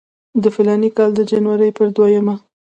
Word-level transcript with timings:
د 0.41 0.43
فلاني 0.55 0.89
کال 0.97 1.11
د 1.15 1.19
جنورۍ 1.31 1.71
پر 1.77 1.87
دویمه. 1.95 2.35